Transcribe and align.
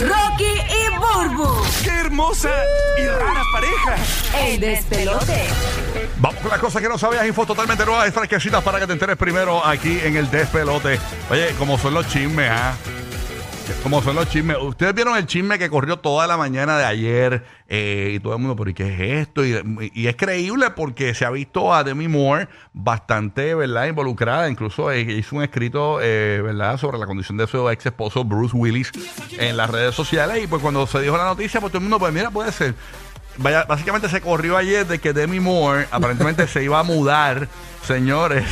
Rocky 0.00 0.44
y 0.44 0.98
Burbu. 0.98 1.62
¡Qué 1.82 1.90
hermosa 1.90 2.50
y 2.98 3.06
rara 3.06 3.42
pareja! 3.52 3.96
El 4.46 4.60
despelote. 4.60 5.48
Vamos 6.18 6.40
con 6.40 6.50
las 6.50 6.60
cosas 6.60 6.80
que 6.82 6.88
no 6.88 6.96
sabías, 6.96 7.26
info 7.26 7.44
totalmente 7.44 7.84
nuevas 7.84 8.12
fresquecitas 8.12 8.62
para 8.62 8.80
que 8.80 8.86
te 8.86 8.94
enteres 8.94 9.16
primero 9.16 9.64
aquí 9.64 10.00
en 10.02 10.16
el 10.16 10.30
despelote. 10.30 10.98
Oye, 11.30 11.54
como 11.58 11.78
son 11.78 11.94
los 11.94 12.08
chismes, 12.08 12.50
¿ah? 12.50 12.74
Como 13.82 14.02
son 14.02 14.16
los 14.16 14.28
chismes. 14.28 14.56
Ustedes 14.60 14.94
vieron 14.94 15.16
el 15.16 15.26
chisme 15.26 15.58
que 15.58 15.68
corrió 15.68 15.98
toda 15.98 16.26
la 16.26 16.36
mañana 16.36 16.78
de 16.78 16.84
ayer 16.84 17.44
eh, 17.68 18.12
y 18.14 18.20
todo 18.20 18.34
el 18.34 18.38
mundo, 18.38 18.56
pero 18.56 18.70
¿y 18.70 18.74
qué 18.74 18.94
es 18.94 19.26
esto? 19.26 19.44
Y, 19.44 20.06
es 20.06 20.16
creíble 20.16 20.70
porque 20.70 21.14
se 21.14 21.24
ha 21.24 21.30
visto 21.30 21.74
a 21.74 21.84
Demi 21.84 22.08
Moore 22.08 22.48
bastante, 22.72 23.54
¿verdad? 23.54 23.86
Involucrada. 23.86 24.48
Incluso 24.48 24.90
eh, 24.90 25.00
hizo 25.00 25.36
un 25.36 25.42
escrito, 25.42 25.98
eh, 26.00 26.40
¿verdad? 26.42 26.78
Sobre 26.78 26.98
la 26.98 27.06
condición 27.06 27.38
de 27.38 27.46
su 27.46 27.68
ex 27.70 27.86
esposo 27.86 28.24
Bruce 28.24 28.56
Willis 28.56 28.90
en 29.38 29.56
las 29.56 29.70
redes 29.70 29.94
sociales. 29.94 30.42
Y 30.42 30.46
pues 30.46 30.62
cuando 30.62 30.86
se 30.86 31.00
dijo 31.00 31.16
la 31.16 31.24
noticia, 31.24 31.60
pues 31.60 31.72
todo 31.72 31.78
el 31.78 31.84
mundo, 31.84 31.98
pues 31.98 32.12
mira, 32.12 32.30
puede 32.30 32.52
ser. 32.52 32.74
Básicamente 33.38 34.08
se 34.08 34.20
corrió 34.20 34.56
ayer 34.56 34.86
de 34.86 34.98
que 34.98 35.12
Demi 35.12 35.40
Moore 35.40 35.86
aparentemente 35.90 36.46
se 36.46 36.62
iba 36.64 36.78
a 36.78 36.82
mudar, 36.82 37.48
señores, 37.86 38.44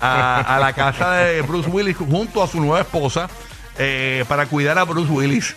a 0.00 0.58
la 0.60 0.72
casa 0.72 1.12
de 1.14 1.42
Bruce 1.42 1.68
Willis 1.68 1.96
junto 1.96 2.42
a 2.42 2.46
su 2.46 2.60
nueva 2.60 2.80
esposa 2.80 3.28
eh, 3.82 4.24
para 4.28 4.44
cuidar 4.46 4.78
a 4.78 4.84
Bruce 4.84 5.10
Willis. 5.10 5.56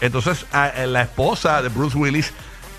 Entonces, 0.00 0.46
a- 0.52 0.86
la 0.86 1.02
esposa 1.02 1.60
de 1.62 1.68
Bruce 1.68 1.96
Willis 1.98 2.32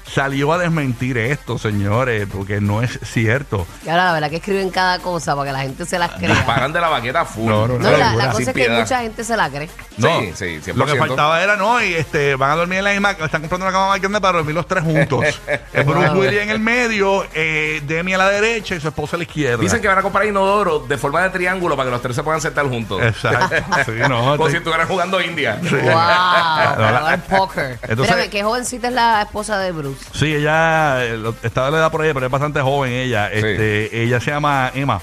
salió 0.06 0.52
a 0.54 0.58
desmentir 0.58 1.18
esto, 1.18 1.58
señores, 1.58 2.28
porque 2.32 2.62
no 2.62 2.82
es 2.82 3.00
cierto. 3.04 3.66
Y 3.86 3.90
ahora 3.90 4.06
la 4.06 4.14
verdad 4.14 4.30
que 4.30 4.36
escriben 4.38 4.70
cada 4.70 5.00
cosa 5.00 5.36
para 5.36 5.48
que 5.48 5.54
la 5.54 5.62
gente 5.62 5.86
se 5.86 5.98
las 6.00 6.12
crea. 6.12 6.30
Disparan 6.36 6.72
de 6.74 6.82
la 6.82 6.90
baqueta 6.90 7.26
full. 7.26 7.50
No, 7.50 7.68
no, 7.68 7.80
No, 7.80 7.92
la, 7.92 8.14
la 8.16 8.22
Sin 8.24 8.32
cosa 8.32 8.42
es 8.42 8.48
que 8.48 8.54
piedad. 8.54 8.80
mucha 8.80 9.02
gente 9.02 9.24
se 9.24 9.38
la 9.38 9.50
cree. 9.50 9.70
No, 9.98 10.20
Sí, 10.22 10.32
sí, 10.36 10.60
100%. 10.72 10.74
lo 10.76 10.86
que 10.86 10.96
faltaba 10.96 11.42
era, 11.42 11.56
no, 11.56 11.82
y 11.82 11.94
este, 11.94 12.36
van 12.36 12.52
a 12.52 12.56
dormir 12.56 12.80
en 12.80 12.84
la 12.86 12.92
misma, 12.92 13.12
están 13.12 13.42
comprando 13.42 13.66
una 13.66 13.72
cama 13.72 13.88
más 13.90 14.00
grande 14.00 14.20
para 14.22 14.38
dormir 14.38 14.56
los 14.56 14.68
tres 14.68 14.84
juntos. 14.84 15.24
Eh, 15.76 15.84
Bruce 15.84 16.10
Willis 16.12 16.42
en 16.42 16.50
el 16.52 16.60
medio, 16.60 17.26
eh, 17.34 17.82
Demi 17.88 18.14
a 18.14 18.18
la 18.18 18.30
derecha 18.30 18.76
y 18.76 18.80
su 18.80 18.88
esposa 18.88 19.16
a 19.16 19.18
la 19.18 19.24
izquierda. 19.24 19.58
Dicen 19.62 19.82
que 19.82 19.88
van 19.88 19.98
a 19.98 20.02
comprar 20.04 20.26
inodoro 20.26 20.80
de 20.80 20.98
forma 20.98 21.22
de 21.24 21.30
triángulo 21.32 21.76
para 21.76 21.88
que 21.88 21.92
los 21.92 22.02
tres 22.02 22.16
se 22.16 22.22
puedan 22.24 22.40
sentar 22.42 22.68
juntos. 22.68 23.02
Exacto, 23.02 23.56
sí, 23.86 23.92
no, 24.08 24.36
Como 24.38 24.46
te- 24.46 24.52
si 24.52 24.58
estuvieran 24.58 24.88
jugando 24.88 25.20
India. 25.22 25.60
¡Wow! 25.62 25.82
Para 25.94 27.00
jugar 27.00 27.24
póker. 27.24 27.80
Entonces- 27.82 28.06
Espérame, 28.10 28.30
¿qué 28.30 28.44
jovencita 28.44 28.88
es 28.90 28.94
la 28.94 29.22
esposa 29.24 29.58
de 29.60 29.72
Bruce? 29.72 29.93
Sí, 30.14 30.34
ella 30.34 31.04
eh, 31.06 31.34
estaba 31.44 31.68
de 31.68 31.72
la 31.74 31.78
edad 31.80 31.92
por 31.92 32.04
ella, 32.04 32.14
pero 32.14 32.26
es 32.26 32.32
bastante 32.32 32.62
joven 32.62 32.92
ella. 32.92 33.32
Este, 33.32 34.04
ella 34.04 34.20
se 34.20 34.32
llama 34.32 34.72
Emma. 34.74 35.00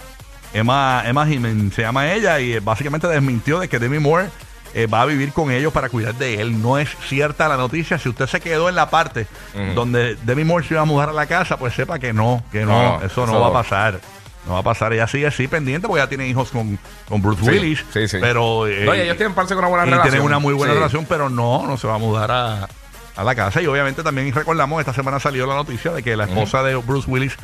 Emma, 0.52 1.02
Emma 1.06 1.26
Jimen 1.26 1.70
se 1.72 1.82
llama 1.82 2.12
ella 2.12 2.40
y 2.40 2.54
eh, 2.54 2.60
básicamente 2.60 3.06
desmintió 3.06 3.60
de 3.60 3.68
que 3.68 3.78
Demi 3.78 3.98
Moore 4.00 4.28
eh, 4.74 4.86
va 4.86 5.02
a 5.02 5.06
vivir 5.06 5.32
con 5.32 5.50
ellos 5.52 5.72
para 5.72 5.88
cuidar 5.88 6.14
de 6.16 6.40
él. 6.40 6.60
No 6.60 6.78
es 6.78 6.88
cierta 7.08 7.48
la 7.48 7.56
noticia. 7.56 7.98
Si 7.98 8.08
usted 8.08 8.26
se 8.26 8.40
quedó 8.40 8.68
en 8.68 8.74
la 8.74 8.90
parte 8.90 9.26
donde 9.74 10.16
Demi 10.24 10.42
Moore 10.44 10.66
se 10.66 10.74
iba 10.74 10.82
a 10.82 10.86
mudar 10.86 11.08
a 11.10 11.12
la 11.12 11.26
casa, 11.26 11.56
pues 11.56 11.74
sepa 11.74 11.98
que 11.98 12.12
no, 12.12 12.42
que 12.50 12.64
no, 12.64 12.98
No, 12.98 13.04
eso 13.06 13.26
no 13.26 13.32
eso 13.32 13.40
va 13.40 13.48
a 13.48 13.52
pasar. 13.62 14.00
No 14.46 14.54
va 14.54 14.60
a 14.60 14.62
pasar. 14.62 14.92
Ella 14.92 15.06
sigue 15.06 15.26
así 15.26 15.46
pendiente 15.48 15.86
porque 15.86 16.02
ya 16.02 16.08
tiene 16.08 16.26
hijos 16.26 16.50
con, 16.50 16.78
con 17.08 17.20
Bruce 17.22 17.44
Sí, 17.44 17.50
Willis. 17.50 17.84
sí, 17.92 18.08
sí. 18.08 18.16
Pero 18.20 18.66
eh, 18.66 18.84
No, 18.86 18.94
ellos 18.94 19.16
tienen 19.18 19.34
parece 19.34 19.54
que 19.54 19.58
una 19.58 19.68
buena 19.68 19.84
y 19.86 19.90
relación. 19.90 20.10
tienen 20.10 20.26
una 20.26 20.38
muy 20.38 20.54
buena 20.54 20.74
relación, 20.74 21.04
pero 21.08 21.28
no, 21.28 21.66
no 21.66 21.76
se 21.76 21.86
va 21.86 21.94
a 21.96 21.98
mudar 21.98 22.30
a, 22.32 22.68
a 23.16 23.24
la 23.24 23.34
casa. 23.34 23.60
Y 23.62 23.66
obviamente 23.66 24.02
también 24.02 24.32
recordamos, 24.34 24.80
esta 24.80 24.92
semana 24.94 25.20
salió 25.20 25.46
la 25.46 25.54
noticia 25.54 25.92
de 25.92 26.02
que 26.02 26.16
la 26.16 26.24
esposa 26.24 26.62
de 26.62 26.74
Bruce 26.76 27.10
Willis 27.10 27.34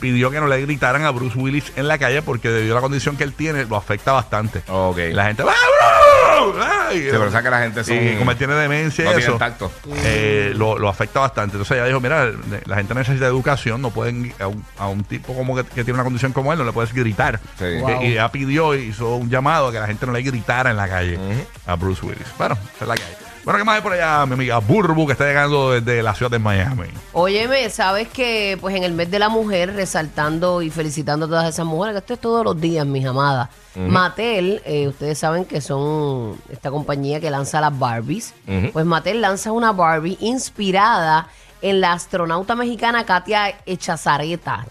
pidió 0.00 0.30
que 0.30 0.40
no 0.40 0.46
le 0.48 0.60
gritaran 0.60 1.04
a 1.04 1.10
Bruce 1.10 1.38
Willis 1.38 1.72
en 1.76 1.88
la 1.88 1.96
calle 1.98 2.20
porque 2.20 2.50
debido 2.50 2.74
a 2.74 2.76
la 2.76 2.80
condición 2.82 3.16
que 3.16 3.24
él 3.24 3.32
tiene, 3.32 3.64
lo 3.64 3.76
afecta 3.76 4.12
bastante. 4.12 4.62
Ok. 4.68 4.98
La 5.12 5.26
gente, 5.26 5.42
¡Ah, 5.42 6.40
Bruce! 6.42 6.60
Ay, 6.62 6.98
Sí, 7.00 7.08
pero 7.10 7.24
o 7.24 7.30
sea 7.30 7.42
que 7.42 7.50
la 7.50 7.60
gente 7.60 7.82
son- 7.84 7.96
Y 7.96 8.16
como 8.16 8.30
él 8.32 8.36
tiene 8.36 8.54
demencia 8.54 9.04
no 9.06 9.18
y 9.18 9.22
eso, 9.22 9.36
tacto. 9.36 9.72
eh, 10.04 10.52
lo, 10.54 10.78
lo 10.78 10.88
afecta 10.88 11.20
bastante. 11.20 11.56
Entonces 11.56 11.76
ella 11.76 11.86
dijo, 11.86 12.00
mira, 12.00 12.30
la 12.66 12.76
gente 12.76 12.94
necesita 12.94 13.26
educación, 13.26 13.80
no 13.80 13.90
pueden 13.90 14.34
a 14.40 14.46
un, 14.48 14.64
a 14.78 14.88
un 14.88 15.04
tipo 15.04 15.34
como 15.34 15.56
que, 15.56 15.64
que 15.64 15.84
tiene 15.84 15.94
una 15.94 16.04
condición 16.04 16.32
como 16.32 16.52
él, 16.52 16.58
no 16.58 16.64
le 16.64 16.72
puedes 16.72 16.92
gritar. 16.92 17.40
Sí. 17.58 17.78
Wow. 17.80 18.02
Y 18.02 18.06
ella 18.12 18.30
pidió, 18.30 18.74
hizo 18.74 19.14
un 19.16 19.30
llamado 19.30 19.68
a 19.68 19.72
que 19.72 19.78
la 19.80 19.86
gente 19.86 20.04
no 20.06 20.12
le 20.12 20.22
gritara 20.22 20.70
en 20.70 20.76
la 20.76 20.88
calle 20.88 21.18
a 21.66 21.74
Bruce 21.76 22.04
Willis. 22.04 22.26
Bueno, 22.36 22.58
esa 22.76 22.84
es 22.84 22.88
la 22.88 22.94
hay. 22.94 23.00
Bueno, 23.44 23.58
¿qué 23.58 23.64
más 23.64 23.76
hay 23.76 23.82
por 23.82 23.92
allá, 23.92 24.24
mi 24.24 24.32
amiga 24.32 24.58
Burbu, 24.58 25.06
que 25.06 25.12
está 25.12 25.26
llegando 25.26 25.72
desde 25.72 26.02
la 26.02 26.14
ciudad 26.14 26.30
de 26.30 26.38
Miami? 26.38 26.88
Óyeme, 27.12 27.68
sabes 27.68 28.08
que 28.08 28.56
pues 28.58 28.74
en 28.74 28.84
el 28.84 28.92
mes 28.92 29.10
de 29.10 29.18
la 29.18 29.28
mujer, 29.28 29.74
resaltando 29.74 30.62
y 30.62 30.70
felicitando 30.70 31.26
a 31.26 31.28
todas 31.28 31.48
esas 31.50 31.66
mujeres, 31.66 31.94
que 31.94 31.98
esto 31.98 32.14
es 32.14 32.20
todos 32.20 32.42
los 32.42 32.58
días, 32.58 32.86
mis 32.86 33.04
amadas. 33.04 33.50
Mattel, 33.76 34.62
eh, 34.64 34.88
ustedes 34.88 35.18
saben 35.18 35.44
que 35.44 35.60
son 35.60 36.38
esta 36.48 36.70
compañía 36.70 37.20
que 37.20 37.30
lanza 37.30 37.60
las 37.60 37.78
Barbies. 37.78 38.32
Pues 38.72 38.86
Mattel 38.86 39.20
lanza 39.20 39.52
una 39.52 39.72
Barbie 39.72 40.16
inspirada 40.20 41.28
en 41.60 41.82
la 41.82 41.92
astronauta 41.92 42.54
mexicana 42.54 43.04
Katia 43.04 43.58
Echazareta. 43.66 44.64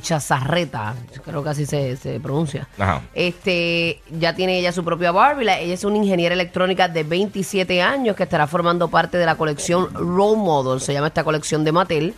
Cha- 0.00 0.16
Echazarreta, 0.16 0.94
creo 1.24 1.42
que 1.42 1.50
así 1.50 1.66
se, 1.66 1.96
se 1.96 2.20
pronuncia. 2.20 2.68
Ajá. 2.78 3.02
Este, 3.14 4.00
ya 4.18 4.34
tiene 4.34 4.58
ella 4.58 4.72
su 4.72 4.84
propia 4.84 5.12
Barbie. 5.12 5.44
La- 5.44 5.58
ella 5.58 5.74
es 5.74 5.84
una 5.84 5.96
ingeniera 5.96 6.34
electrónica 6.34 6.88
de 6.88 7.02
27 7.04 7.82
años 7.82 8.16
que 8.16 8.22
estará 8.22 8.46
formando 8.46 8.88
parte 8.88 9.18
de 9.18 9.26
la 9.26 9.34
colección 9.36 9.92
Role 9.94 10.36
Model, 10.36 10.80
se 10.80 10.92
llama 10.92 11.08
esta 11.08 11.24
colección 11.24 11.64
de 11.64 11.72
Mattel, 11.72 12.14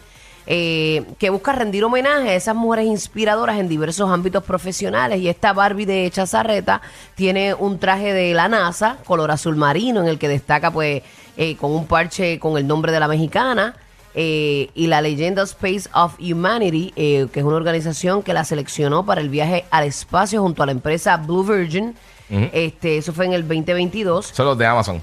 eh, 0.46 1.04
que 1.18 1.30
busca 1.30 1.52
rendir 1.52 1.84
homenaje 1.84 2.28
a 2.30 2.34
esas 2.34 2.54
mujeres 2.54 2.86
inspiradoras 2.86 3.58
en 3.58 3.68
diversos 3.68 4.10
ámbitos 4.10 4.44
profesionales. 4.44 5.18
Y 5.20 5.28
esta 5.28 5.52
Barbie 5.52 5.86
de 5.86 6.10
Chazarreta 6.10 6.82
tiene 7.14 7.54
un 7.54 7.78
traje 7.78 8.12
de 8.12 8.34
la 8.34 8.48
NASA, 8.48 8.98
color 9.04 9.30
azul 9.30 9.56
marino, 9.56 10.00
en 10.02 10.08
el 10.08 10.18
que 10.18 10.28
destaca 10.28 10.70
pues 10.70 11.02
eh, 11.36 11.56
con 11.56 11.72
un 11.72 11.86
parche 11.86 12.38
con 12.38 12.58
el 12.58 12.66
nombre 12.66 12.92
de 12.92 13.00
la 13.00 13.08
mexicana. 13.08 13.74
Eh, 14.16 14.70
y 14.74 14.86
la 14.86 15.00
leyenda 15.00 15.42
Space 15.42 15.88
of 15.92 16.14
Humanity, 16.20 16.92
eh, 16.94 17.26
que 17.32 17.40
es 17.40 17.44
una 17.44 17.56
organización 17.56 18.22
que 18.22 18.32
la 18.32 18.44
seleccionó 18.44 19.04
para 19.04 19.20
el 19.20 19.28
viaje 19.28 19.64
al 19.70 19.84
espacio 19.84 20.40
junto 20.40 20.62
a 20.62 20.66
la 20.66 20.72
empresa 20.72 21.16
Blue 21.16 21.42
Virgin. 21.42 21.94
este, 22.28 22.98
eso 22.98 23.12
fue 23.12 23.26
en 23.26 23.32
el 23.32 23.42
2022. 23.42 24.26
Son 24.26 24.46
los 24.46 24.56
de 24.56 24.66
Amazon. 24.66 25.02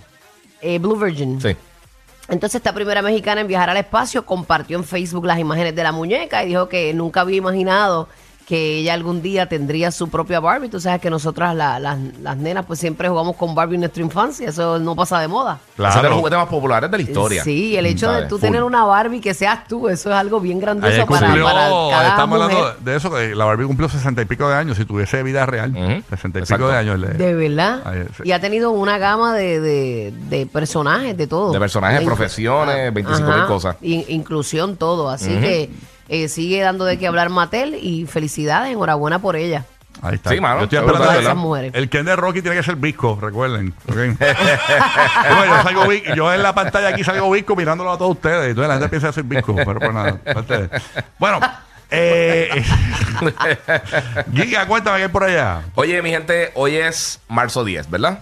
Eh, 0.62 0.80
Blue 0.80 0.96
Virgin. 0.96 1.42
Sí. 1.42 1.56
Entonces 2.30 2.56
esta 2.56 2.74
primera 2.74 3.02
mexicana 3.02 3.42
en 3.42 3.48
viajar 3.48 3.70
al 3.70 3.78
espacio 3.78 4.26
compartió 4.26 4.78
en 4.78 4.86
Facebook 4.86 5.26
las 5.26 5.40
imágenes 5.40 5.76
de 5.76 5.84
la 5.84 5.92
muñeca 5.92 6.44
y 6.44 6.48
dijo 6.48 6.70
que 6.70 6.94
nunca 6.94 7.22
había 7.22 7.38
imaginado 7.38 8.08
que 8.51 8.79
ella 8.79 8.94
algún 8.95 9.22
día 9.22 9.45
tendría 9.47 9.91
su 9.91 10.09
propia 10.09 10.41
Barbie. 10.41 10.67
Tú 10.67 10.78
sabes 10.81 11.00
que 11.00 11.09
nosotras 11.09 11.56
la- 11.56 11.79
las, 11.79 11.97
las 12.22 12.35
nenas 12.35 12.66
pues 12.66 12.79
siempre 12.81 13.07
jugamos 13.07 13.38
con 13.38 13.56
Barbie 13.56 13.75
en 13.75 13.79
nuestra 13.81 14.03
infancia, 14.03 14.50
eso 14.50 14.78
no 14.78 14.94
pasa 14.94 15.22
de 15.22 15.29
moda. 15.29 15.59
Ese 15.78 15.88
es 15.88 15.95
de 16.01 16.09
los 16.09 16.17
juguetes 16.17 16.38
más 16.38 16.50
populares 16.50 16.91
de 16.91 16.97
la 16.97 17.03
historia. 17.03 17.44
Sí, 17.45 17.78
el 17.78 17.85
hecho 17.85 18.07
de 18.09 18.13
¿Sabes? 18.16 18.28
tú 18.28 18.35
Full. 18.35 18.41
tener 18.47 18.63
una 18.63 18.84
Barbie 18.84 19.22
que 19.22 19.34
seas 19.34 19.66
tú, 19.69 19.88
eso 19.88 20.09
es 20.09 20.16
algo 20.17 20.41
bien 20.41 20.59
grandioso 20.59 20.94
Ayer 20.94 21.06
para, 21.06 21.28
cumplió, 21.28 21.45
para 21.45 21.62
cada 21.69 22.07
estamos 22.09 22.39
mujer. 22.39 22.57
hablando 22.57 22.84
de 22.91 22.95
eso, 22.97 23.09
que 23.09 23.35
la 23.35 23.45
Barbie 23.45 23.66
cumplió 23.67 23.88
sesenta 23.88 24.22
y 24.22 24.25
pico 24.25 24.50
de 24.50 24.56
años. 24.56 24.75
Si 24.75 24.83
tuviese 24.83 25.23
vida 25.23 25.45
real, 25.45 25.72
Ujú, 25.72 26.03
sesenta 26.09 26.39
y 26.39 26.41
exacto. 26.41 26.66
pico 26.66 26.72
de 26.73 26.78
años. 26.78 27.00
le- 27.00 27.07
De 27.07 27.33
verdad. 27.33 27.81
Ayer, 27.85 28.07
sí. 28.18 28.23
Y 28.25 28.33
ha 28.33 28.41
tenido 28.41 28.72
una 28.72 28.97
gama 28.97 29.33
de, 29.33 29.62
de, 29.62 30.13
de 30.29 30.45
personajes, 30.45 31.16
de 31.16 31.25
todo. 31.25 31.53
De 31.53 31.59
personajes, 31.59 32.01
In- 32.01 32.06
profesiones, 32.07 32.94
25 32.94 33.29
mil 33.31 33.39
Ajá. 33.39 33.47
cosas. 33.47 33.75
In- 33.81 34.03
inclusión, 34.09 34.75
todo. 34.75 35.09
Así 35.09 35.29
que 35.39 35.69
eh, 36.12 36.28
sigue 36.28 36.62
dando 36.62 36.86
de 36.86 37.00
qué 37.00 37.08
hablar 37.08 37.30
Mattel 37.30 37.74
y 37.82 38.06
felicidades, 38.06 38.72
enhorabuena 38.72 39.20
por 39.20 39.36
ella. 39.38 39.66
Ahí 40.04 40.16
está. 40.16 40.30
Sí, 40.32 40.40
mano, 40.40 40.60
Yo 40.60 40.64
estoy 40.66 40.80
esperando 40.80 41.10
de 41.12 41.18
el- 41.18 41.24
esas 41.24 41.36
mujeres. 41.36 41.72
El 41.76 41.90
Ken 41.90 42.06
de 42.06 42.16
Rocky 42.16 42.42
tiene 42.42 42.58
que 42.58 42.64
ser 42.64 42.76
visco, 42.76 43.18
recuerden. 43.22 43.74
¿ok? 43.88 43.96
Bueno, 45.36 45.56
yo, 45.58 45.64
salgo 45.64 45.88
vi- 45.88 46.04
yo 46.16 46.34
en 46.34 46.42
la 46.44 46.54
pantalla 46.56 46.90
aquí 46.90 47.04
salgo 47.04 47.30
visco 47.32 47.56
mirándolo 47.56 47.92
a 47.92 47.98
todos 47.98 48.12
ustedes. 48.12 48.50
Entonces 48.50 48.68
la 48.68 48.74
gente 48.76 48.90
piensa 48.90 49.08
que 49.08 49.14
soy 49.14 49.24
visco, 49.24 49.56
pero 49.56 49.80
pues 49.80 49.94
nada. 49.94 50.18
parte 50.34 50.58
de- 50.68 50.82
Bueno, 51.20 51.40
eh, 51.92 52.64
Giga, 54.34 54.66
cuéntame 54.68 54.98
qué 54.98 55.04
hay 55.04 55.10
por 55.10 55.24
allá. 55.24 55.62
Oye, 55.76 56.02
mi 56.02 56.10
gente, 56.10 56.52
hoy 56.56 56.76
es 56.76 57.20
marzo 57.28 57.64
10, 57.64 57.90
¿verdad? 57.90 58.20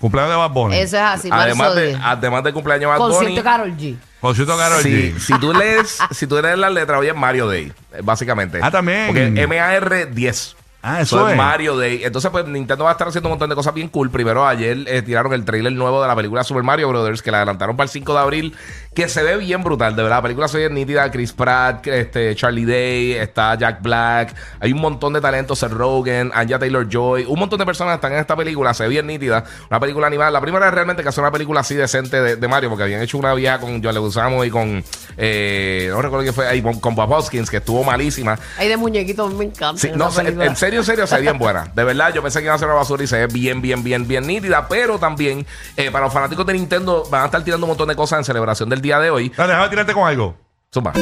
Cumpleaños 0.00 0.30
de 0.32 0.36
Bad 0.36 0.50
Bunny. 0.50 0.76
Eso 0.76 0.96
es 0.96 1.02
así, 1.02 1.28
además, 1.32 1.56
marzo 1.58 1.74
de, 1.76 1.86
10. 1.88 1.98
además 2.02 2.44
del 2.44 2.52
cumpleaños 2.52 2.80
de 2.82 2.86
Bad 2.86 2.98
Bunny. 2.98 3.14
Concierto 3.14 3.42
Carol 3.44 3.76
G. 3.76 3.96
Concierto 4.26 4.56
Karol 4.56 4.82
Si, 4.82 4.90
G. 4.90 5.18
si 5.18 5.38
tú 5.38 5.52
lees, 5.52 5.98
si 6.10 6.26
tú 6.26 6.40
lees 6.40 6.58
la 6.58 6.68
letra, 6.70 6.98
hoy 6.98 7.08
es 7.08 7.14
Mario 7.14 7.46
Day, 7.48 7.72
básicamente. 8.02 8.58
Ah, 8.62 8.70
también. 8.70 9.06
Porque 9.06 9.26
M-A-R 9.26 10.06
10. 10.06 10.56
Ah, 10.82 11.00
eso 11.00 11.28
es. 11.28 11.36
Mario 11.36 11.76
Day. 11.76 12.02
Entonces, 12.04 12.30
pues 12.30 12.46
Nintendo 12.46 12.84
va 12.84 12.90
a 12.90 12.92
estar 12.92 13.08
haciendo 13.08 13.28
un 13.28 13.32
montón 13.32 13.50
de 13.50 13.56
cosas 13.56 13.74
bien 13.74 13.88
cool. 13.88 14.08
Primero, 14.08 14.46
ayer 14.46 14.84
eh, 14.86 15.02
tiraron 15.02 15.32
el 15.32 15.44
trailer 15.44 15.72
nuevo 15.72 16.00
de 16.00 16.06
la 16.06 16.14
película 16.14 16.44
Super 16.44 16.62
Mario 16.62 16.88
Brothers, 16.88 17.22
que 17.22 17.32
la 17.32 17.38
adelantaron 17.38 17.76
para 17.76 17.86
el 17.86 17.90
5 17.90 18.12
de 18.12 18.18
abril, 18.20 18.56
que 18.94 19.08
se 19.08 19.22
ve 19.24 19.36
bien 19.36 19.64
brutal, 19.64 19.96
de 19.96 20.02
verdad. 20.02 20.18
La 20.18 20.22
película 20.22 20.48
se 20.48 20.58
ve 20.58 20.70
nítida. 20.70 21.10
Chris 21.10 21.32
Pratt, 21.32 21.86
este, 21.88 22.34
Charlie 22.36 22.64
Day, 22.64 23.12
está 23.12 23.56
Jack 23.56 23.82
Black. 23.82 24.34
Hay 24.60 24.72
un 24.72 24.80
montón 24.80 25.12
de 25.12 25.20
talentos. 25.20 25.58
Seth 25.58 25.72
Rogen, 25.72 26.30
Anya 26.32 26.58
Taylor 26.58 26.88
Joy. 26.88 27.24
Un 27.26 27.38
montón 27.38 27.58
de 27.58 27.66
personas 27.66 27.96
están 27.96 28.12
en 28.12 28.18
esta 28.18 28.36
película. 28.36 28.72
Se 28.72 28.84
ve 28.84 28.90
bien 28.90 29.06
nítida. 29.06 29.42
Una 29.68 29.80
película 29.80 30.06
animada. 30.06 30.30
La 30.30 30.40
primera 30.40 30.68
es 30.68 30.74
realmente 30.74 31.02
que 31.02 31.08
hace 31.08 31.20
una 31.20 31.32
película 31.32 31.60
así 31.60 31.74
decente 31.74 32.20
de, 32.20 32.36
de 32.36 32.48
Mario, 32.48 32.68
porque 32.68 32.84
habían 32.84 33.02
hecho 33.02 33.18
una 33.18 33.34
vieja 33.34 33.58
con 33.58 33.82
John 33.82 33.94
Leguizamo 33.94 34.44
y 34.44 34.50
con. 34.50 34.84
Eh, 35.16 35.88
no 35.90 36.00
recuerdo 36.00 36.22
quién 36.22 36.34
fue. 36.34 36.46
Ahí, 36.46 36.62
con, 36.62 36.78
con 36.78 36.94
Bob 36.94 37.10
Hoskins, 37.10 37.50
que 37.50 37.56
estuvo 37.56 37.82
malísima. 37.82 38.38
Hay 38.56 38.68
de 38.68 38.76
muñequitos, 38.76 39.34
me 39.34 39.46
encanta. 39.46 39.80
Sí, 39.80 39.90
no, 39.94 40.10
sé, 40.12 40.22
serio, 40.66 40.80
en 40.80 40.86
serio, 40.86 41.06
se 41.06 41.14
ve 41.16 41.22
bien 41.22 41.38
buena. 41.38 41.70
De 41.74 41.84
verdad, 41.84 42.12
yo 42.12 42.22
pensé 42.22 42.40
que 42.40 42.46
iba 42.46 42.54
a 42.54 42.58
ser 42.58 42.66
una 42.66 42.76
basura 42.76 43.04
y 43.04 43.06
se 43.06 43.18
ve 43.18 43.26
bien, 43.28 43.62
bien, 43.62 43.82
bien, 43.82 44.06
bien 44.06 44.26
nítida. 44.26 44.66
Pero 44.68 44.98
también, 44.98 45.46
eh, 45.76 45.90
para 45.90 46.06
los 46.06 46.12
fanáticos 46.12 46.44
de 46.46 46.54
Nintendo, 46.54 47.04
van 47.10 47.22
a 47.22 47.24
estar 47.26 47.44
tirando 47.44 47.66
un 47.66 47.70
montón 47.70 47.88
de 47.88 47.96
cosas 47.96 48.18
en 48.18 48.24
celebración 48.24 48.68
del 48.68 48.80
día 48.80 48.98
de 48.98 49.10
hoy. 49.10 49.28
Dale, 49.36 49.52
déjame 49.52 49.68
tirarte 49.68 49.94
con 49.94 50.08
algo. 50.08 50.36
Zumba. 50.72 50.92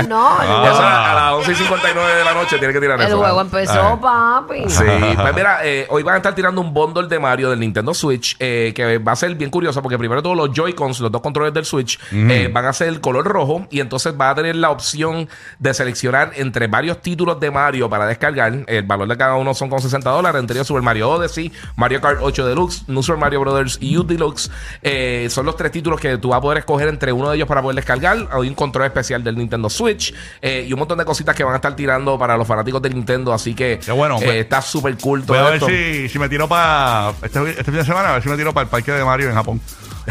El 0.00 0.12
Ah. 0.12 0.34
juego- 0.36 0.66
Eso 0.66 0.82
a, 0.82 1.14
las 1.14 1.32
11 1.34 1.52
y 1.52 1.54
59 1.54 2.14
de 2.14 2.24
la 2.24 2.34
noche 2.34 2.58
tiene 2.58 2.72
que 2.74 2.80
tirar 2.80 3.00
El 3.00 3.06
eso. 3.06 3.18
juego 3.18 3.36
¿verdad? 3.36 3.60
empezó, 3.60 4.00
papi. 4.00 4.68
Sí, 4.68 4.84
pues 5.16 5.34
mira, 5.34 5.58
eh, 5.64 5.86
hoy 5.90 6.02
van 6.02 6.14
a 6.14 6.16
estar 6.18 6.34
tirando 6.34 6.60
un 6.60 6.72
bundle 6.74 7.08
de 7.08 7.18
Mario 7.18 7.50
del 7.50 7.60
Nintendo 7.60 7.94
Switch 7.94 8.36
eh, 8.38 8.72
que 8.74 8.98
va 8.98 9.12
a 9.12 9.16
ser 9.16 9.34
bien 9.34 9.50
curioso 9.50 9.82
porque 9.82 9.98
primero 9.98 10.22
todos 10.22 10.36
los 10.36 10.50
Joy-Cons, 10.52 11.00
los 11.00 11.10
dos 11.12 11.20
controles 11.22 11.52
del 11.54 11.64
Switch, 11.64 11.98
eh, 12.12 12.50
van 12.52 12.64
a 12.66 12.72
ser 12.72 12.88
el 12.88 13.00
color 13.00 13.24
rojo 13.26 13.66
y 13.70 13.80
entonces 13.80 14.14
va 14.20 14.30
a 14.30 14.34
tener 14.34 14.56
la 14.56 14.70
opción 14.70 15.28
de 15.58 15.74
seleccionar 15.74 16.32
entre 16.36 16.66
varios 16.66 17.00
títulos 17.00 17.38
de 17.40 17.50
Mario 17.50 17.88
para 17.88 18.06
descargar. 18.06 18.52
El 18.66 18.82
valor 18.84 19.08
de 19.08 19.16
cada 19.16 19.34
uno 19.34 19.54
son 19.54 19.68
con 19.70 19.80
60 19.80 20.10
dólares, 20.10 20.40
entre 20.40 20.56
ellos 20.56 20.66
Super 20.66 20.82
Mario 20.82 21.10
Odyssey, 21.10 21.52
Mario 21.76 22.00
Kart 22.00 22.18
8 22.22 22.46
Deluxe, 22.46 22.84
New 22.88 23.02
Super 23.02 23.18
Mario 23.20 23.40
Brothers 23.40 23.78
y 23.80 23.96
U 23.96 24.02
Deluxe. 24.02 24.50
Eh, 24.82 25.28
son 25.30 25.46
los 25.46 25.56
tres 25.56 25.72
títulos 25.72 26.00
que 26.00 26.18
tú 26.18 26.28
vas 26.30 26.38
a 26.38 26.40
poder 26.40 26.58
escoger 26.58 26.88
entre 26.88 27.12
uno 27.12 27.30
de 27.30 27.36
ellos 27.36 27.48
para 27.48 27.62
poder 27.62 27.76
descargar. 27.76 28.16
Hay 28.32 28.48
un 28.48 28.54
control 28.54 28.86
especial 28.86 29.22
del 29.22 29.36
Nintendo 29.36 29.68
Switch 29.70 29.83
eh, 29.88 30.64
y 30.68 30.72
un 30.72 30.78
montón 30.78 30.98
de 30.98 31.04
cositas 31.04 31.34
que 31.34 31.44
van 31.44 31.52
a 31.54 31.56
estar 31.56 31.74
tirando 31.76 32.18
para 32.18 32.36
los 32.36 32.46
fanáticos 32.46 32.80
de 32.82 32.90
Nintendo. 32.90 33.32
Así 33.32 33.54
que 33.54 33.78
Qué 33.84 33.92
bueno, 33.92 34.16
eh, 34.20 34.24
pues. 34.24 34.36
está 34.36 34.60
súper 34.62 34.96
cool 34.98 35.20
Voy 35.20 35.26
todo 35.26 35.38
a 35.46 35.50
ver 35.50 35.54
esto. 35.54 35.66
si, 35.68 36.08
si 36.08 36.18
me 36.18 36.28
tiro 36.28 36.48
para 36.48 37.12
este, 37.22 37.50
este 37.50 37.64
fin 37.64 37.74
de 37.74 37.84
semana, 37.84 38.10
a 38.10 38.12
ver 38.14 38.22
si 38.22 38.28
me 38.28 38.36
tiro 38.36 38.52
para 38.52 38.64
el 38.64 38.70
parque 38.70 38.92
de 38.92 39.04
Mario 39.04 39.28
en 39.28 39.34
Japón. 39.34 39.60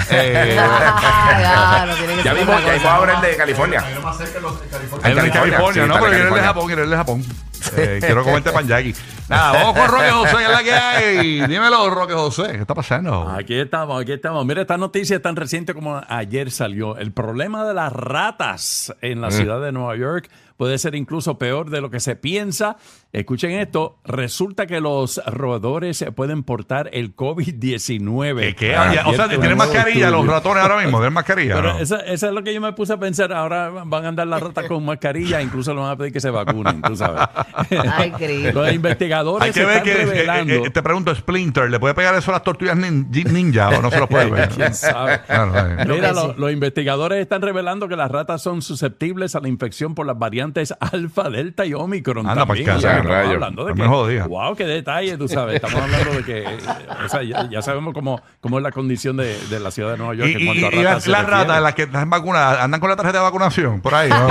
Eh, 0.09 0.57
Ah, 0.59 1.85
no, 1.87 1.95
que 1.95 2.23
Ya 2.23 2.33
vimos 2.33 2.61
que 2.61 2.69
ahí 2.71 2.77
cosa. 2.79 2.89
va 2.89 2.93
a 2.95 2.97
haber 2.97 3.09
el 3.15 3.21
de 3.21 3.35
California. 3.37 3.83
Hay 3.85 3.93
uno 3.95 4.09
En 5.03 5.25
en 5.25 5.31
California, 5.31 5.31
California, 5.31 5.83
sí, 5.83 5.87
no, 5.87 5.95
está 5.95 5.99
pero 5.99 6.11
quiero 6.11 6.27
el 6.29 6.33
de 6.33 6.41
California. 6.41 6.43
Japón, 6.43 6.65
quiero 6.65 6.83
el 6.83 6.89
de 6.89 6.95
Japón. 6.97 7.25
Eh, 7.77 7.97
quiero 8.01 8.23
comerte 8.23 8.51
panjaki. 8.53 8.95
Nada, 9.29 9.53
vamos 9.53 9.79
con 9.79 9.87
Roque 9.89 10.09
José, 10.11 10.43
es 10.43 10.49
la 10.49 10.63
que 10.63 10.73
hay. 10.73 11.47
Dímelo, 11.47 11.89
Roque 11.89 12.13
José, 12.13 12.51
¿qué 12.51 12.61
está 12.61 12.75
pasando? 12.75 13.29
Aquí 13.29 13.55
estamos, 13.55 14.01
aquí 14.01 14.11
estamos. 14.11 14.45
Mira, 14.45 14.61
esta 14.61 14.77
noticia 14.77 15.15
es 15.15 15.21
tan 15.21 15.35
reciente 15.35 15.73
como 15.73 16.01
ayer 16.07 16.51
salió. 16.51 16.97
El 16.97 17.13
problema 17.13 17.65
de 17.65 17.73
las 17.73 17.93
ratas 17.93 18.93
en 19.01 19.21
la 19.21 19.31
ciudad 19.31 19.61
de 19.61 19.71
Nueva 19.71 19.95
York 19.95 20.29
puede 20.57 20.77
ser 20.77 20.95
incluso 20.95 21.37
peor 21.37 21.69
de 21.69 21.81
lo 21.81 21.89
que 21.89 21.99
se 21.99 22.15
piensa. 22.15 22.77
Escuchen 23.11 23.51
esto, 23.51 23.99
resulta 24.05 24.65
que 24.65 24.79
los 24.81 25.21
roedores 25.25 26.03
pueden 26.15 26.43
portar 26.43 26.89
el 26.93 27.15
COVID-19. 27.15 28.39
¿Qué, 28.39 28.55
qué? 28.55 28.75
o 29.05 29.13
sea, 29.13 29.27
¿tienen 29.29 29.57
mascarilla 29.57 30.09
los 30.09 30.25
ratones 30.25 30.63
ahora 30.63 30.77
mismo? 30.77 30.97
¿Tienen 30.97 31.13
mascarilla? 31.13 31.55
Pero 31.55 31.73
no? 31.73 31.79
eso, 31.79 31.99
eso 31.99 32.27
es 32.27 32.33
lo 32.33 32.43
que 32.43 32.53
yo 32.53 32.61
me 32.61 32.73
puse 32.73 32.93
a 32.93 32.97
pensar. 32.97 33.31
Ahora 33.33 33.69
van 33.69 34.05
a 34.05 34.07
andar 34.09 34.27
las 34.27 34.41
ratas 34.41 34.65
con 34.67 34.83
mascarilla, 34.85 35.41
incluso 35.41 35.73
le 35.73 35.79
van 35.81 35.91
a 35.91 35.95
pedir 35.97 36.11
que 36.13 36.19
se 36.19 36.29
vacunen, 36.29 36.81
tú 36.81 36.95
sabes. 36.95 37.21
Ay, 37.91 38.11
Cristo. 38.11 38.61
Los 38.63 38.73
investigadores 38.73 39.47
Hay 39.47 39.51
que 39.53 39.65
ver 39.65 39.77
están 39.77 39.83
que, 39.83 39.93
revelando. 40.05 40.53
eh, 40.53 40.61
eh, 40.65 40.69
te 40.69 40.81
pregunto, 40.83 41.13
Splinter, 41.15 41.69
¿le 41.69 41.79
puede 41.79 41.93
pegar 41.93 42.15
eso 42.15 42.31
a 42.31 42.35
las 42.35 42.43
tortugas 42.43 42.77
nin- 42.77 43.07
ninja 43.31 43.69
o 43.69 43.81
no 43.81 43.91
se 43.91 43.99
los 43.99 44.07
puede 44.09 44.27
pegar? 44.29 44.49
¿Quién 44.55 44.73
sabe? 44.73 45.21
Claro, 45.25 45.53
eh. 45.81 45.85
Mira, 45.87 46.11
lo- 46.13 46.29
sí. 46.29 46.33
los 46.37 46.51
investigadores 46.51 47.19
están 47.21 47.41
revelando 47.41 47.87
que 47.87 47.95
las 47.95 48.09
ratas 48.11 48.41
son 48.41 48.61
susceptibles 48.61 49.35
a 49.35 49.39
la 49.39 49.47
infección 49.47 49.95
por 49.95 50.05
las 50.05 50.17
variantes 50.17 50.42
alfa, 50.79 51.29
delta 51.29 51.65
y 51.65 51.73
omicron. 51.73 52.27
Anda 52.27 52.45
también. 52.45 52.65
pa'l 52.65 52.77
O 52.77 52.81
sea, 52.81 52.91
estamos 52.97 53.11
rayo. 53.11 53.31
hablando 53.31 53.65
de 53.65 53.75
No 53.75 54.05
que, 54.07 54.13
me 54.19 54.27
wow, 54.27 54.55
qué 54.55 54.65
detalle, 54.65 55.17
tú 55.17 55.27
sabes. 55.27 55.55
Estamos 55.55 55.81
hablando 55.81 56.11
de 56.13 56.23
que, 56.23 56.45
o 57.05 57.09
sea, 57.09 57.23
ya, 57.23 57.49
ya 57.49 57.61
sabemos 57.61 57.93
cómo, 57.93 58.21
cómo 58.41 58.57
es 58.57 58.63
la 58.63 58.71
condición 58.71 59.17
de, 59.17 59.37
de 59.49 59.59
la 59.59 59.71
ciudad 59.71 59.91
de 59.91 59.97
Nueva 59.97 60.15
York 60.15 60.29
Y, 60.29 60.33
en 60.33 60.41
y- 60.41 60.45
cuanto 60.45 60.67
a 60.67 60.79
y 60.79 60.83
las, 60.83 61.07
ratas, 61.27 61.61
las 61.61 61.73
que 61.75 61.83
están 61.83 62.09
vacunadas, 62.09 62.59
andan 62.61 62.79
con 62.79 62.89
la 62.89 62.95
tarjeta 62.95 63.19
de 63.19 63.23
vacunación 63.23 63.81
por 63.81 63.93
ahí, 63.95 64.09
¿no? 64.09 64.27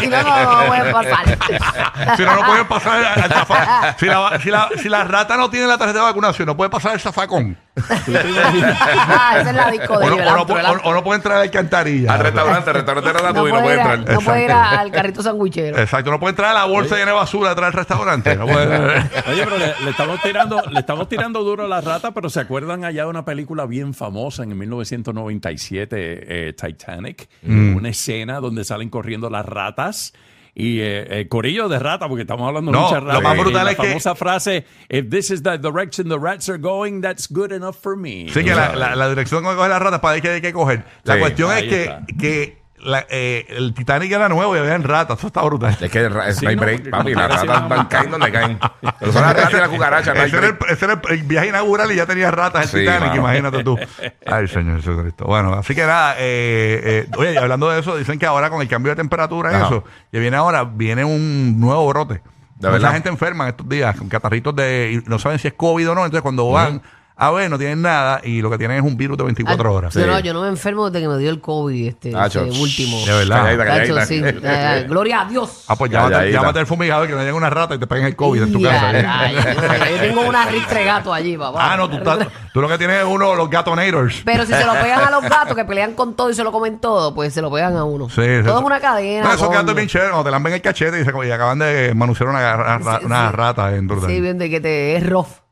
Si 0.00 0.06
no, 0.06 0.22
no, 0.22 0.60
no 0.62 0.66
puede 0.66 0.92
pasar. 0.92 1.26
si 2.16 2.22
no, 2.22 2.34
no 2.36 2.46
pueden 2.46 2.66
pasar 2.66 3.04
al, 3.04 3.96
Si 3.98 4.06
la, 4.06 4.38
si, 4.40 4.50
la, 4.50 4.68
si 4.82 4.88
la 4.88 5.04
rata 5.04 5.36
no 5.36 5.50
tiene 5.50 5.66
la 5.66 5.78
tarjeta 5.78 6.00
de 6.00 6.04
vacunación, 6.06 6.46
no 6.46 6.56
puede 6.56 6.70
pasar 6.70 6.94
el 6.94 7.00
zafacón. 7.00 7.56
Ah, 7.90 9.36
Esa 9.40 9.50
es 9.50 9.56
la 9.56 9.70
disco 9.70 9.94
O 9.94 10.10
no, 10.10 10.16
o 10.16 10.98
o- 10.98 11.04
puede 11.04 11.16
entrar 11.16 11.34
a 11.34 11.38
la 11.38 11.42
alcantarilla. 11.44 12.12
Al 12.14 12.20
restaurante, 12.20 12.70
al 12.70 12.76
restaurante 12.76 13.08
No 13.12 13.18
Ratatouille 13.18 13.52
no 13.52 13.60
puede 13.60 13.62
puede 13.62 13.74
ir, 13.74 13.80
a- 13.80 13.94
entrar. 13.94 14.14
no 14.14 14.20
puede 14.20 14.44
ir 14.44 14.50
a- 14.52 14.80
al 14.80 14.90
carrito 14.90 15.22
sandwichero. 15.22 15.78
Exacto, 15.78 16.10
no 16.10 16.20
puede 16.20 16.30
entrar 16.30 16.50
a 16.50 16.54
la 16.54 16.64
bolsa 16.64 16.96
llena 16.96 17.12
de 17.12 17.16
basura 17.16 17.50
detrás 17.50 17.68
del 17.72 17.78
restaurante. 17.78 18.36
No 18.36 18.46
puede- 18.46 18.68
Oye, 19.30 19.44
pero 19.44 19.58
le, 19.58 19.74
le 19.84 19.90
estamos 19.90 20.20
tirando, 20.22 20.62
le 20.70 20.80
estamos 20.80 21.08
tirando 21.08 21.42
duro 21.42 21.64
a 21.64 21.68
las 21.68 21.84
ratas, 21.84 22.12
pero 22.14 22.28
¿se 22.30 22.40
acuerdan 22.40 22.84
allá 22.84 23.04
de 23.04 23.08
una 23.10 23.24
película 23.24 23.66
bien 23.66 23.94
famosa 23.94 24.42
en 24.42 24.56
1997, 24.56 26.48
eh, 26.48 26.52
Titanic? 26.52 27.28
Una 27.46 27.88
escena 27.88 28.40
donde 28.40 28.64
salen 28.64 28.90
corriendo 28.90 29.30
las 29.30 29.46
ratas. 29.46 30.12
Y 30.60 30.80
eh, 30.80 31.20
eh, 31.20 31.28
corillo 31.28 31.68
de 31.68 31.78
rata, 31.78 32.08
porque 32.08 32.22
estamos 32.22 32.48
hablando 32.48 32.72
de 32.72 32.76
No, 32.76 32.82
muchas 32.86 33.00
lo 33.00 33.08
ratas. 33.10 33.22
más 33.22 33.36
Y 33.36 33.40
brutal 33.40 33.64
la 33.64 33.70
es 33.70 33.76
que- 33.78 33.86
famosa 33.86 34.14
frase, 34.16 34.66
if 34.88 35.08
this 35.08 35.30
is 35.30 35.40
the 35.44 35.56
direction 35.56 36.08
the 36.08 36.18
rats 36.18 36.48
are 36.48 36.58
going, 36.58 37.00
that's 37.00 37.28
good 37.32 37.52
enough 37.52 37.76
for 37.80 37.96
me. 37.96 38.26
Sí, 38.28 38.42
que 38.42 38.54
la, 38.56 38.74
la, 38.74 38.96
la 38.96 39.08
dirección 39.08 39.44
que 39.44 39.54
coge 39.54 39.68
las 39.68 39.80
ratas 39.80 40.00
para 40.00 40.14
ahí 40.14 40.20
que 40.20 40.30
hay 40.30 40.40
que 40.40 40.52
coger. 40.52 40.82
La 41.04 41.14
Sí, 41.14 41.20
cuestión 41.20 41.56
es 41.56 41.62
que, 41.62 41.96
que 42.18 42.57
la- 42.80 43.06
eh, 43.10 43.46
el 43.50 43.74
Titanic 43.74 44.10
era 44.12 44.28
nuevo 44.28 44.54
y 44.56 44.58
había 44.58 44.76
ratas. 44.78 45.18
Eso 45.18 45.26
está 45.28 45.42
brutal. 45.42 45.76
Es 45.80 45.90
que 45.90 46.08
ra- 46.08 46.32
Sí, 46.32 46.44
no 46.44 46.50
hay 46.50 46.56
no, 46.56 46.62
break, 46.62 46.76
porque 46.78 46.90
papi. 46.90 47.14
Las 47.14 47.40
ratas 47.46 47.68
van 47.68 47.86
caen 47.86 48.10
donde 48.10 48.32
caen. 48.32 48.58
Pero 49.00 49.12
son 49.12 49.22
las 49.22 49.34
ratas 49.36 49.52
y 49.52 49.56
las 49.56 49.68
cucarachas, 49.68 50.14
no 50.14 50.20
hay 50.20 50.26
ese, 50.28 50.36
era 50.38 50.46
break. 50.48 50.62
el, 50.68 50.72
ese 50.74 50.84
era 50.84 50.94
el- 50.94 51.12
el 51.12 51.22
viaje 51.24 51.48
inaugural 51.48 51.92
y 51.92 51.96
ya 51.96 52.06
tenía 52.06 52.30
ratas 52.30 52.62
el 52.62 52.68
Sí, 52.68 52.78
Titanic, 52.80 53.00
mano. 53.08 53.16
imagínate 53.20 53.64
tú. 53.64 53.78
Ay, 54.26 54.48
Señor 54.48 54.76
Jesucristo. 54.78 55.24
Bueno, 55.24 55.54
así 55.54 55.74
que 55.74 55.82
nada, 55.86 56.14
eh, 56.18 57.06
eh, 57.08 57.10
oye, 57.16 57.34
y 57.34 57.36
hablando 57.36 57.68
de 57.70 57.80
eso, 57.80 57.96
dicen 57.96 58.18
que 58.18 58.26
ahora 58.26 58.50
con 58.50 58.60
el 58.62 58.68
cambio 58.68 58.90
de 58.90 58.96
temperatura 58.96 59.52
y 59.52 59.54
Ajá. 59.56 59.66
eso, 59.66 59.84
que 60.12 60.18
viene 60.18 60.36
ahora, 60.36 60.64
viene 60.64 61.04
un 61.04 61.58
nuevo 61.60 61.86
brote. 61.88 62.20
Mucha 62.56 62.70
verdad? 62.70 62.92
gente 62.92 63.08
enferma 63.08 63.44
en 63.44 63.50
estos 63.50 63.68
días 63.68 63.96
con 63.96 64.08
catarritos 64.08 64.54
de, 64.56 64.90
y 65.04 65.08
no 65.08 65.20
saben 65.20 65.38
si 65.38 65.46
es 65.46 65.54
COVID 65.54 65.90
o 65.90 65.94
no, 65.94 66.00
entonces 66.04 66.22
cuando 66.22 66.50
van 66.50 66.82
a 67.20 67.30
ver 67.32 67.50
no 67.50 67.58
tienen 67.58 67.82
nada 67.82 68.20
y 68.22 68.40
lo 68.42 68.48
que 68.50 68.58
tienen 68.58 68.76
es 68.76 68.82
un 68.84 68.96
virus 68.96 69.18
de 69.18 69.24
24 69.24 69.72
horas. 69.74 69.92
Yo, 69.94 70.06
no, 70.06 70.20
yo 70.20 70.32
no 70.32 70.42
me 70.42 70.48
enfermo 70.48 70.88
desde 70.88 71.04
que 71.04 71.08
me 71.12 71.18
dio 71.18 71.30
el 71.30 71.40
COVID, 71.40 71.88
este, 71.88 72.12
Ah, 72.14 72.28
chos. 72.30 72.56
último. 72.58 73.04
De 73.04 73.12
verdad. 73.12 73.56
Calladita, 73.58 74.06
sí. 74.06 74.22
Eh, 74.24 74.86
gloria 74.88 75.22
a 75.22 75.24
Dios. 75.24 75.64
Ah, 75.66 75.74
pues 75.76 75.90
Ya, 75.90 76.02
llámate, 76.08 76.30
llámate 76.32 76.58
al 76.60 76.66
fumigador 76.66 77.06
que 77.08 77.14
no 77.14 77.18
llegue 77.20 77.32
una 77.32 77.50
rata 77.50 77.74
y 77.74 77.78
te 77.78 77.86
peguen 77.88 78.06
el 78.06 78.14
COVID 78.16 78.42
en 78.44 78.52
tu 78.52 78.60
Ya, 78.60 78.70
casa. 78.70 79.30
yo, 79.32 79.96
yo 79.96 80.00
tengo 80.00 80.20
una 80.22 80.46
ristre 80.46 80.84
gato 80.84 81.12
allí, 81.12 81.36
papá. 81.36 81.72
Ah, 81.72 81.76
no, 81.76 81.90
tú, 81.90 81.96
estás- 81.96 82.28
tú 82.52 82.60
lo 82.60 82.68
que 82.68 82.78
tienes 82.78 82.98
es 83.00 83.04
uno, 83.04 83.34
los 83.34 83.50
gatonators. 83.50 84.22
Pero 84.24 84.46
si 84.46 84.52
se 84.52 84.64
lo 84.64 84.72
pegan 84.74 85.00
a 85.04 85.10
los 85.10 85.22
gatos 85.28 85.56
que 85.56 85.64
pelean 85.64 85.94
con 85.94 86.14
todo 86.14 86.30
y 86.30 86.34
se 86.34 86.44
lo 86.44 86.52
comen 86.52 86.78
todo, 86.78 87.14
pues 87.14 87.34
se 87.34 87.42
lo 87.42 87.50
pegan 87.50 87.76
a 87.76 87.82
uno. 87.84 88.08
Sí, 88.08 88.14
todo 88.16 88.24
eso- 88.26 88.58
es 88.58 88.64
una 88.64 88.78
cadena. 88.80 89.24
No, 89.24 89.32
esos 89.34 89.46
coño. 89.48 89.58
gatos 89.58 89.74
bien 89.74 89.88
chéveres, 89.88 90.10
cuando 90.12 90.24
te 90.24 90.30
lamben 90.30 90.52
el 90.54 90.62
cachete 90.62 91.00
y, 91.00 91.04
se, 91.04 91.12
y 91.26 91.30
acaban 91.32 91.58
de 91.58 91.92
manusear 91.96 92.28
una, 92.30 92.56
ra- 92.56 92.78
ra- 92.78 92.98
Sí, 93.00 93.06
una 93.06 93.30
sí. 93.30 93.36
rata 93.36 93.70
dentro 93.70 94.00
de 94.00 94.06
Sí, 94.06 94.20
bien 94.20 94.38
de 94.38 94.48
que 94.48 94.60
te 94.60 94.94
es 94.96 95.04
rough. 95.08 95.26